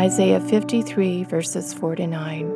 Isaiah 0.00 0.40
53, 0.40 1.24
verses 1.24 1.74
4 1.74 1.96
to 1.96 2.06
9. 2.06 2.54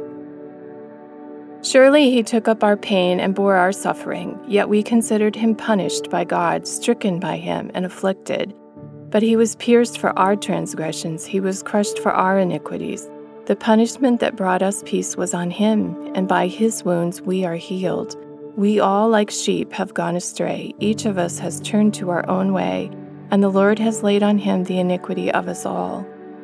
Surely 1.63 2.11
he 2.11 2.23
took 2.23 2.49
up 2.49 2.65
our 2.65 2.75
pain 2.75 3.21
and 3.21 3.35
bore 3.35 3.57
our 3.57 3.71
suffering, 3.71 4.41
yet 4.49 4.71
we 4.71 4.83
considered 4.83 5.37
him 5.37 5.55
punished 5.55 6.09
by 6.09 6.25
God, 6.25 6.67
stricken 6.67 7.21
by 7.21 7.37
him, 7.37 7.71
and 7.75 7.85
afflicted. 7.85 8.55
But 9.11 9.23
he 9.23 9.37
was 9.37 9.57
pierced 9.57 9.99
for 9.99 10.19
our 10.19 10.37
transgressions, 10.37 11.27
he 11.27 11.39
was 11.39 11.63
crushed 11.63 11.99
for 11.99 12.13
our 12.13 12.39
iniquities. 12.39 13.11
The 13.45 13.57
punishment 13.57 14.21
that 14.21 14.37
brought 14.37 14.63
us 14.63 14.83
peace 14.87 15.15
was 15.15 15.35
on 15.35 15.51
him, 15.51 16.13
and 16.15 16.27
by 16.27 16.47
his 16.47 16.83
wounds 16.83 17.21
we 17.21 17.45
are 17.45 17.57
healed. 17.57 18.17
We 18.57 18.81
all, 18.81 19.11
like 19.11 19.31
sheep, 19.31 19.71
have 19.75 19.93
gone 19.93 20.17
astray. 20.17 20.73
Each 20.81 21.05
of 21.05 21.19
us 21.19 21.41
has 21.41 21.61
turned 21.61 21.93
to 21.95 22.09
our 22.09 22.27
own 22.27 22.55
way, 22.55 22.91
and 23.31 23.43
the 23.43 23.51
Lord 23.51 23.79
has 23.81 24.03
laid 24.03 24.23
on 24.23 24.39
him 24.39 24.65
the 24.65 24.79
iniquity 24.79 25.31
of 25.31 25.47
us 25.47 25.67
all. 25.67 26.07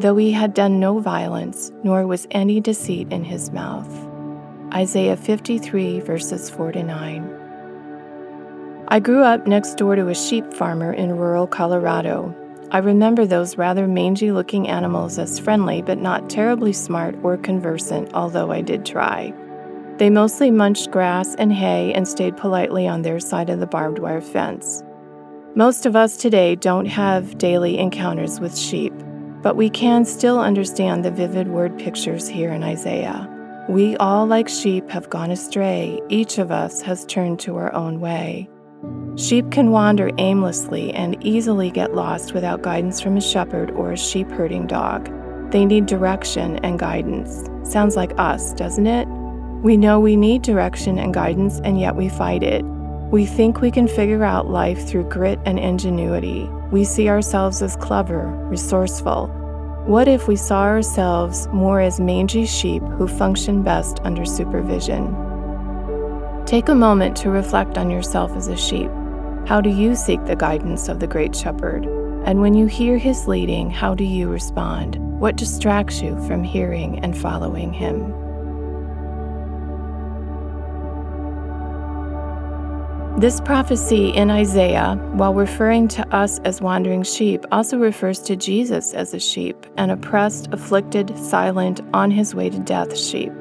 though 0.00 0.16
he 0.16 0.32
had 0.32 0.54
done 0.54 0.80
no 0.80 0.98
violence, 0.98 1.72
nor 1.82 2.06
was 2.06 2.26
any 2.30 2.60
deceit 2.60 3.12
in 3.12 3.24
his 3.24 3.50
mouth. 3.52 3.88
Isaiah 4.72 5.16
53, 5.16 6.00
verses 6.00 6.50
4 6.50 6.72
to 6.72 6.82
9. 6.82 7.40
I 8.88 9.00
grew 9.00 9.22
up 9.22 9.46
next 9.46 9.76
door 9.76 9.94
to 9.96 10.08
a 10.08 10.14
sheep 10.14 10.52
farmer 10.52 10.92
in 10.92 11.16
rural 11.16 11.46
Colorado. 11.46 12.34
I 12.70 12.78
remember 12.78 13.24
those 13.24 13.56
rather 13.56 13.86
mangy 13.86 14.32
looking 14.32 14.68
animals 14.68 15.18
as 15.18 15.38
friendly 15.38 15.80
but 15.80 15.98
not 15.98 16.28
terribly 16.28 16.72
smart 16.72 17.14
or 17.22 17.36
conversant, 17.36 18.12
although 18.14 18.50
I 18.50 18.62
did 18.62 18.84
try. 18.84 19.32
They 19.98 20.10
mostly 20.10 20.50
munched 20.50 20.90
grass 20.90 21.36
and 21.36 21.52
hay 21.52 21.94
and 21.94 22.06
stayed 22.08 22.36
politely 22.36 22.88
on 22.88 23.02
their 23.02 23.20
side 23.20 23.48
of 23.48 23.60
the 23.60 23.66
barbed 23.66 24.00
wire 24.00 24.20
fence. 24.20 24.82
Most 25.54 25.86
of 25.86 25.94
us 25.94 26.16
today 26.16 26.56
don't 26.56 26.86
have 26.86 27.38
daily 27.38 27.78
encounters 27.78 28.40
with 28.40 28.58
sheep 28.58 28.92
but 29.44 29.56
we 29.56 29.68
can 29.68 30.06
still 30.06 30.40
understand 30.40 31.04
the 31.04 31.10
vivid 31.10 31.48
word 31.48 31.78
pictures 31.78 32.26
here 32.26 32.50
in 32.50 32.64
Isaiah. 32.64 33.30
We 33.68 33.94
all, 33.98 34.26
like 34.26 34.48
sheep, 34.48 34.88
have 34.88 35.10
gone 35.10 35.30
astray. 35.30 36.00
Each 36.08 36.38
of 36.38 36.50
us 36.50 36.80
has 36.80 37.04
turned 37.04 37.40
to 37.40 37.56
our 37.56 37.72
own 37.74 38.00
way. 38.00 38.48
Sheep 39.16 39.50
can 39.50 39.70
wander 39.70 40.10
aimlessly 40.16 40.94
and 40.94 41.22
easily 41.22 41.70
get 41.70 41.94
lost 41.94 42.32
without 42.32 42.62
guidance 42.62 43.02
from 43.02 43.18
a 43.18 43.20
shepherd 43.20 43.70
or 43.72 43.92
a 43.92 43.98
sheep 43.98 44.30
herding 44.30 44.66
dog. 44.66 45.10
They 45.50 45.66
need 45.66 45.84
direction 45.86 46.56
and 46.64 46.78
guidance. 46.78 47.44
Sounds 47.70 47.96
like 47.96 48.18
us, 48.18 48.54
doesn't 48.54 48.86
it? 48.86 49.06
We 49.62 49.76
know 49.76 50.00
we 50.00 50.16
need 50.16 50.40
direction 50.40 50.98
and 50.98 51.12
guidance, 51.12 51.60
and 51.64 51.78
yet 51.78 51.96
we 51.96 52.08
fight 52.08 52.42
it. 52.42 52.64
We 53.10 53.26
think 53.26 53.60
we 53.60 53.70
can 53.70 53.88
figure 53.88 54.24
out 54.24 54.50
life 54.50 54.88
through 54.88 55.10
grit 55.10 55.38
and 55.44 55.58
ingenuity. 55.58 56.48
We 56.74 56.82
see 56.82 57.08
ourselves 57.08 57.62
as 57.62 57.76
clever, 57.76 58.26
resourceful. 58.48 59.28
What 59.86 60.08
if 60.08 60.26
we 60.26 60.34
saw 60.34 60.64
ourselves 60.64 61.46
more 61.52 61.80
as 61.80 62.00
mangy 62.00 62.46
sheep 62.46 62.82
who 62.82 63.06
function 63.06 63.62
best 63.62 64.00
under 64.02 64.24
supervision? 64.24 65.14
Take 66.46 66.68
a 66.68 66.74
moment 66.74 67.16
to 67.18 67.30
reflect 67.30 67.78
on 67.78 67.90
yourself 67.90 68.34
as 68.34 68.48
a 68.48 68.56
sheep. 68.56 68.90
How 69.46 69.60
do 69.60 69.70
you 69.70 69.94
seek 69.94 70.24
the 70.24 70.34
guidance 70.34 70.88
of 70.88 70.98
the 70.98 71.06
Great 71.06 71.36
Shepherd? 71.36 71.84
And 72.26 72.40
when 72.40 72.54
you 72.54 72.66
hear 72.66 72.98
his 72.98 73.28
leading, 73.28 73.70
how 73.70 73.94
do 73.94 74.02
you 74.02 74.28
respond? 74.28 74.96
What 75.20 75.36
distracts 75.36 76.02
you 76.02 76.20
from 76.26 76.42
hearing 76.42 76.98
and 77.04 77.16
following 77.16 77.72
him? 77.72 78.12
This 83.16 83.40
prophecy 83.40 84.08
in 84.08 84.28
Isaiah, 84.28 84.96
while 85.12 85.34
referring 85.34 85.86
to 85.88 86.14
us 86.14 86.40
as 86.40 86.60
wandering 86.60 87.04
sheep, 87.04 87.46
also 87.52 87.78
refers 87.78 88.18
to 88.22 88.34
Jesus 88.34 88.92
as 88.92 89.14
a 89.14 89.20
sheep, 89.20 89.66
an 89.76 89.90
oppressed, 89.90 90.48
afflicted, 90.50 91.16
silent, 91.16 91.80
on 91.94 92.10
his 92.10 92.34
way 92.34 92.50
to 92.50 92.58
death 92.58 92.98
sheep. 92.98 93.32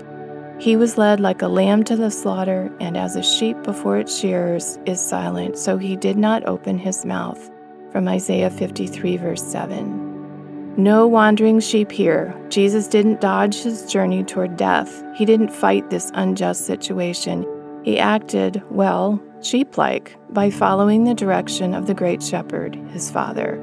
He 0.60 0.76
was 0.76 1.00
led 1.00 1.20
like 1.20 1.42
a 1.42 1.48
lamb 1.48 1.84
to 1.86 1.96
the 1.96 2.12
slaughter, 2.12 2.72
and 2.80 2.96
as 2.96 3.16
a 3.16 3.24
sheep 3.24 3.64
before 3.64 3.98
its 3.98 4.16
shearers 4.16 4.78
is 4.86 5.02
silent, 5.02 5.58
so 5.58 5.80
he 5.80 5.96
did 5.96 6.18
not 6.18 6.46
open 6.46 6.78
his 6.78 7.04
mouth. 7.04 7.50
From 7.92 8.08
Isaiah 8.08 8.52
53, 8.52 9.18
verse 9.18 9.42
7. 9.44 10.76
No 10.78 11.08
wandering 11.08 11.60
sheep 11.60 11.92
here. 11.92 12.40
Jesus 12.50 12.88
didn't 12.88 13.22
dodge 13.22 13.64
his 13.64 13.92
journey 13.92 14.24
toward 14.24 14.56
death. 14.56 15.04
He 15.16 15.26
didn't 15.26 15.52
fight 15.52 15.90
this 15.90 16.12
unjust 16.14 16.68
situation. 16.68 17.44
He 17.84 18.00
acted, 18.00 18.64
well, 18.70 19.22
sheep 19.42 19.78
like, 19.78 20.18
by 20.34 20.50
following 20.50 21.04
the 21.04 21.14
direction 21.14 21.74
of 21.74 21.86
the 21.86 21.94
Great 21.94 22.24
Shepherd, 22.24 22.76
his 22.92 23.12
Father. 23.12 23.60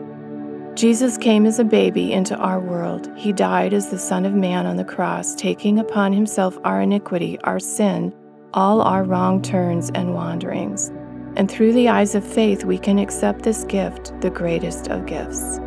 Jesus 0.75 1.19
came 1.19 1.47
as 1.47 1.59
a 1.59 1.65
baby 1.65 2.13
into 2.13 2.37
our 2.37 2.61
world. 2.61 3.11
He 3.17 3.33
died 3.33 3.73
as 3.73 3.91
the 3.91 3.99
Son 3.99 4.25
of 4.25 4.35
Man 4.35 4.67
on 4.67 4.77
the 4.77 4.85
cross, 4.85 5.35
taking 5.35 5.79
upon 5.79 6.13
himself 6.13 6.59
our 6.65 6.83
iniquity, 6.83 7.39
our 7.45 7.59
sin, 7.59 8.15
all 8.55 8.83
our 8.83 9.05
wrong 9.05 9.43
turns 9.43 9.91
and 9.95 10.15
wanderings. 10.15 10.93
And 11.37 11.51
through 11.51 11.73
the 11.73 11.89
eyes 11.89 12.15
of 12.15 12.25
faith, 12.25 12.65
we 12.65 12.79
can 12.79 12.99
accept 12.99 13.43
this 13.43 13.65
gift, 13.65 14.19
the 14.21 14.31
greatest 14.31 14.89
of 14.89 15.07
gifts. 15.07 15.59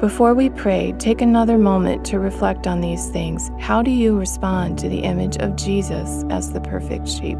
Before 0.00 0.34
we 0.34 0.48
pray, 0.48 0.94
take 0.98 1.20
another 1.20 1.58
moment 1.58 2.06
to 2.06 2.18
reflect 2.18 2.66
on 2.66 2.80
these 2.80 3.08
things. 3.10 3.50
How 3.60 3.82
do 3.82 3.90
you 3.90 4.18
respond 4.18 4.78
to 4.78 4.88
the 4.88 5.00
image 5.00 5.36
of 5.36 5.56
Jesus 5.56 6.24
as 6.30 6.52
the 6.52 6.60
perfect 6.60 7.06
sheep? 7.06 7.38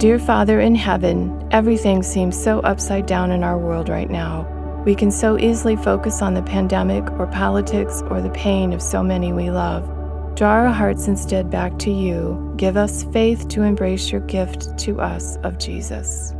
Dear 0.00 0.18
Father 0.18 0.60
in 0.60 0.74
heaven, 0.74 1.46
everything 1.50 2.02
seems 2.02 2.42
so 2.42 2.60
upside 2.60 3.04
down 3.04 3.32
in 3.32 3.44
our 3.44 3.58
world 3.58 3.90
right 3.90 4.08
now. 4.08 4.48
We 4.86 4.94
can 4.94 5.10
so 5.10 5.38
easily 5.38 5.76
focus 5.76 6.22
on 6.22 6.32
the 6.32 6.42
pandemic 6.42 7.04
or 7.18 7.26
politics 7.26 8.00
or 8.08 8.22
the 8.22 8.30
pain 8.30 8.72
of 8.72 8.80
so 8.80 9.02
many 9.02 9.34
we 9.34 9.50
love. 9.50 9.84
Draw 10.36 10.48
our 10.48 10.68
hearts 10.68 11.06
instead 11.06 11.50
back 11.50 11.78
to 11.80 11.90
you. 11.90 12.54
Give 12.56 12.78
us 12.78 13.02
faith 13.12 13.46
to 13.48 13.62
embrace 13.62 14.10
your 14.10 14.22
gift 14.22 14.78
to 14.78 15.02
us 15.02 15.36
of 15.42 15.58
Jesus. 15.58 16.32